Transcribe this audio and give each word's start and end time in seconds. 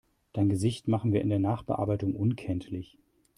Dein 0.33 0.49
Gesicht 0.49 0.87
machen 0.87 1.13
wir 1.13 1.21
in 1.21 1.29
der 1.29 1.37
Nachbearbeitung 1.37 2.15
unkenntlich. 2.15 2.97